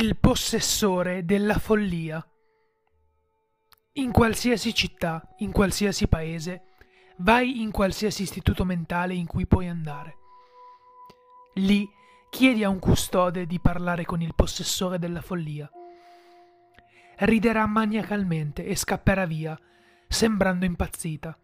[0.00, 2.24] Il possessore della follia.
[3.94, 6.62] In qualsiasi città, in qualsiasi paese,
[7.16, 10.16] vai in qualsiasi istituto mentale in cui puoi andare.
[11.54, 11.84] Lì
[12.30, 15.68] chiedi a un custode di parlare con il possessore della follia.
[17.16, 19.58] Riderà maniacalmente e scapperà via,
[20.06, 21.36] sembrando impazzita.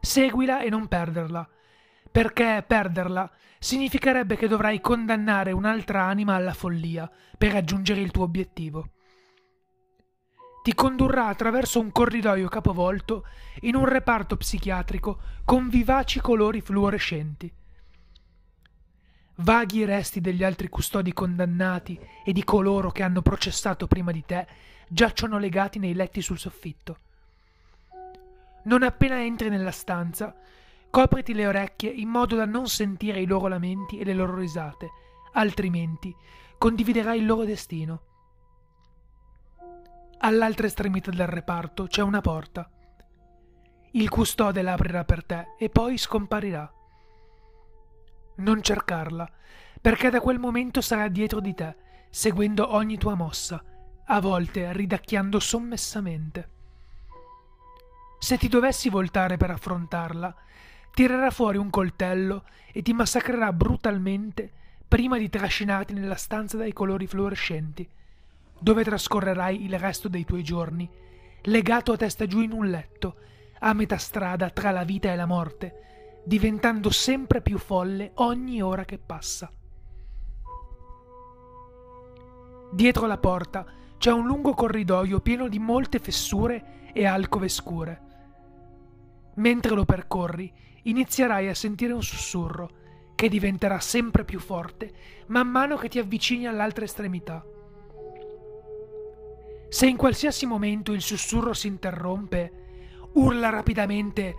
[0.00, 1.46] Seguila e non perderla,
[2.12, 8.90] perché perderla significherebbe che dovrai condannare un'altra anima alla follia per raggiungere il tuo obiettivo.
[10.62, 13.26] Ti condurrà attraverso un corridoio capovolto
[13.62, 17.52] in un reparto psichiatrico con vivaci colori fluorescenti.
[19.36, 24.46] Vaghi resti degli altri custodi condannati e di coloro che hanno processato prima di te
[24.86, 26.98] giacciono legati nei letti sul soffitto.
[28.64, 30.36] Non appena entri nella stanza,
[30.92, 34.90] Copriti le orecchie in modo da non sentire i loro lamenti e le loro risate,
[35.32, 36.14] altrimenti
[36.58, 38.02] condividerai il loro destino.
[40.18, 42.70] All'altra estremità del reparto c'è una porta.
[43.92, 46.70] Il custode l'aprirà per te e poi scomparirà.
[48.36, 49.26] Non cercarla,
[49.80, 51.74] perché da quel momento sarà dietro di te,
[52.10, 53.64] seguendo ogni tua mossa,
[54.04, 56.50] a volte ridacchiando sommessamente.
[58.18, 60.36] Se ti dovessi voltare per affrontarla,
[60.94, 64.50] tirerà fuori un coltello e ti massacrerà brutalmente
[64.86, 67.88] prima di trascinarti nella stanza dai colori fluorescenti,
[68.58, 70.88] dove trascorrerai il resto dei tuoi giorni,
[71.44, 73.16] legato a testa giù in un letto,
[73.60, 78.84] a metà strada tra la vita e la morte, diventando sempre più folle ogni ora
[78.84, 79.50] che passa.
[82.70, 83.66] Dietro la porta
[83.98, 88.10] c'è un lungo corridoio pieno di molte fessure e alcove scure.
[89.34, 90.52] Mentre lo percorri,
[90.82, 92.80] inizierai a sentire un sussurro
[93.14, 94.92] che diventerà sempre più forte
[95.26, 97.44] man mano che ti avvicini all'altra estremità.
[99.68, 102.52] Se in qualsiasi momento il sussurro si interrompe,
[103.12, 104.34] urla rapidamente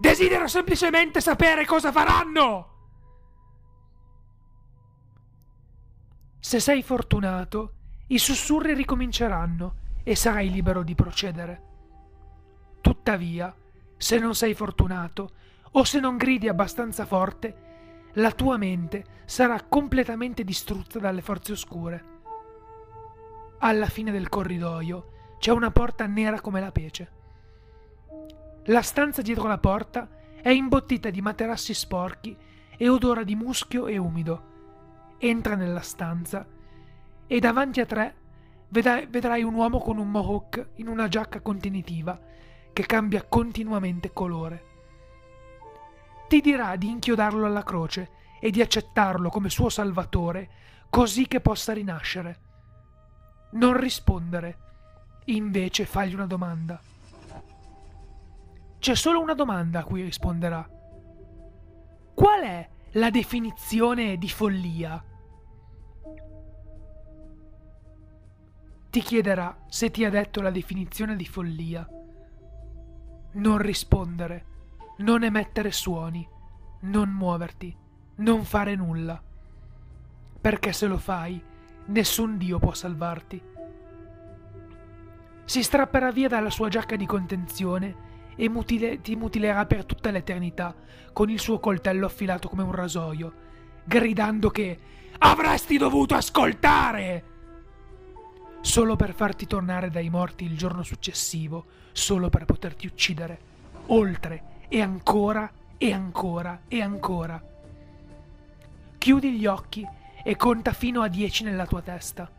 [0.00, 2.68] Desidero semplicemente sapere cosa faranno!
[6.40, 7.74] Se sei fortunato,
[8.06, 11.62] i sussurri ricominceranno e sarai libero di procedere.
[12.80, 13.54] Tuttavia,
[14.00, 15.30] se non sei fortunato,
[15.72, 22.04] o se non gridi abbastanza forte, la tua mente sarà completamente distrutta dalle forze oscure.
[23.58, 27.10] Alla fine del corridoio c'è una porta nera come la pece.
[28.64, 30.08] La stanza dietro la porta
[30.40, 32.34] è imbottita di materassi sporchi
[32.78, 35.16] e odora di muschio e umido.
[35.18, 36.46] Entra nella stanza
[37.26, 38.14] e davanti a te
[38.70, 42.18] vedrai un uomo con un mohawk in una giacca contenitiva
[42.72, 44.68] che cambia continuamente colore
[46.30, 50.48] ti dirà di inchiodarlo alla croce e di accettarlo come suo salvatore,
[50.88, 52.38] così che possa rinascere.
[53.54, 54.58] Non rispondere,
[55.24, 56.80] invece fagli una domanda.
[58.78, 60.64] C'è solo una domanda a cui risponderà.
[62.14, 65.04] Qual è la definizione di follia?
[68.88, 71.84] Ti chiederà se ti ha detto la definizione di follia.
[73.32, 74.48] Non rispondere
[75.00, 76.26] non emettere suoni,
[76.80, 77.74] non muoverti,
[78.16, 79.20] non fare nulla.
[80.40, 81.42] Perché se lo fai,
[81.86, 83.42] nessun Dio può salvarti.
[85.44, 90.74] Si strapperà via dalla sua giacca di contenzione e mutile, ti mutilerà per tutta l'eternità
[91.12, 93.32] con il suo coltello affilato come un rasoio,
[93.84, 94.78] gridando che
[95.18, 97.29] avresti dovuto ascoltare!
[98.60, 103.38] Solo per farti tornare dai morti il giorno successivo, solo per poterti uccidere,
[103.86, 107.42] oltre e ancora e ancora e ancora.
[108.98, 109.86] Chiudi gli occhi
[110.22, 112.30] e conta fino a dieci nella tua testa.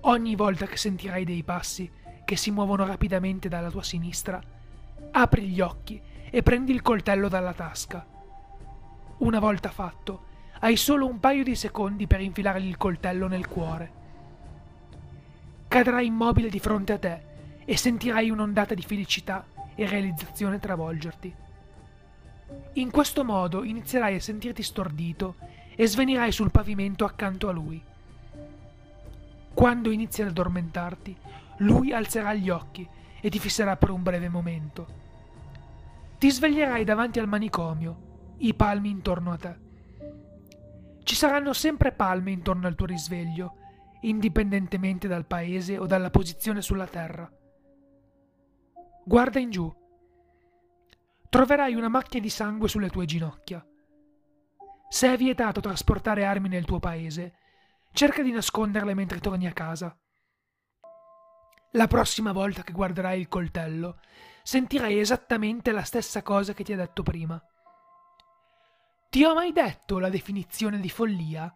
[0.00, 1.90] Ogni volta che sentirai dei passi
[2.24, 4.42] che si muovono rapidamente dalla tua sinistra,
[5.12, 8.04] apri gli occhi e prendi il coltello dalla tasca.
[9.18, 10.24] Una volta fatto,
[10.60, 13.92] hai solo un paio di secondi per infilare il coltello nel cuore.
[15.68, 17.20] Cadrai immobile di fronte a te
[17.66, 19.44] e sentirai un'ondata di felicità
[19.74, 21.34] e realizzazione travolgerti.
[22.74, 25.36] In questo modo inizierai a sentirti stordito
[25.76, 27.80] e svenirai sul pavimento accanto a lui.
[29.52, 31.16] Quando inizi ad addormentarti,
[31.58, 32.88] lui alzerà gli occhi
[33.20, 34.86] e ti fisserà per un breve momento.
[36.18, 39.56] Ti sveglierai davanti al manicomio, i palmi intorno a te.
[41.02, 43.54] Ci saranno sempre palme intorno al tuo risveglio,
[44.02, 47.30] indipendentemente dal paese o dalla posizione sulla terra.
[49.04, 49.72] Guarda in giù.
[51.28, 53.66] Troverai una macchia di sangue sulle tue ginocchia.
[54.88, 57.34] Se è vietato trasportare armi nel tuo paese,
[57.92, 59.96] cerca di nasconderle mentre torni a casa.
[61.72, 64.00] La prossima volta che guarderai il coltello,
[64.42, 67.42] sentirai esattamente la stessa cosa che ti ha detto prima.
[69.10, 71.54] Ti ho mai detto la definizione di follia?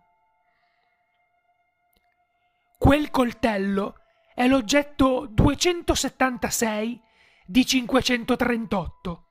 [2.82, 3.94] Quel coltello
[4.34, 7.00] è l'oggetto 276
[7.46, 9.26] di 538.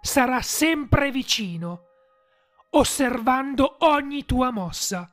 [0.00, 1.80] Sarà sempre vicino,
[2.70, 5.10] osservando ogni tua mossa,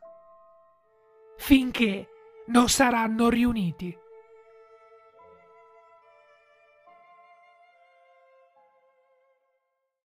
[1.38, 2.08] finché
[2.50, 3.98] non saranno riuniti.